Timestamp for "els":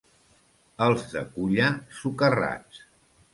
0.85-1.03